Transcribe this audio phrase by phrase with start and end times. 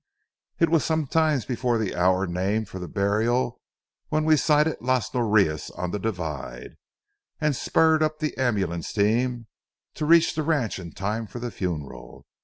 [0.57, 3.61] It was some time before the hour named for the burial
[4.09, 6.77] when we sighted Las Norias on the divide,
[7.39, 9.45] and spurred up the ambulance team,
[9.93, 12.25] to reach the ranch in time for the funeral.